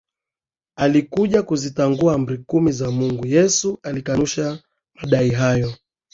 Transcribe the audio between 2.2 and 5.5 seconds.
kumi za Mungu Yesu alikanusha madai